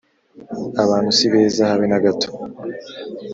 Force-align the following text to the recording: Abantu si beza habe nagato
Abantu 0.83 1.09
si 1.17 1.25
beza 1.31 1.61
habe 1.71 1.85
nagato 1.89 2.29